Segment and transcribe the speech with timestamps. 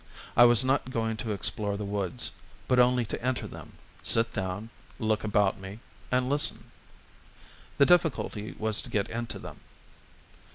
[0.35, 2.31] I was not going to explore the woods,
[2.67, 5.79] but only to enter them, sit down, look about me,
[6.11, 6.63] and listen.
[7.77, 9.59] The difficulty was to get into them.